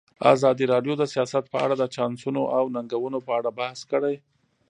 ازادي 0.33 0.65
راډیو 0.73 0.93
د 0.97 1.03
سیاست 1.13 1.43
په 1.53 1.57
اړه 1.65 1.75
د 1.77 1.83
چانسونو 1.95 2.41
او 2.57 2.63
ننګونو 2.75 3.19
په 3.25 3.31
اړه 3.39 3.49
بحث 3.59 3.79
کړی. 3.91 4.15